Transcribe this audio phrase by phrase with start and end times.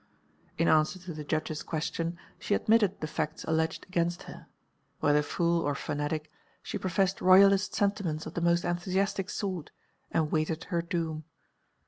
[0.57, 4.47] In answer to the Judge's question she admitted the facts alleged against her;
[4.99, 6.31] whether fool or fanatic,
[6.63, 9.69] she professed Royalist sentiments of the most enthusiastic sort
[10.09, 11.25] and waited her doom.